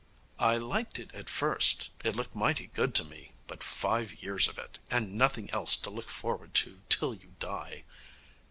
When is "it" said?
0.97-1.13, 2.03-2.15, 4.57-4.79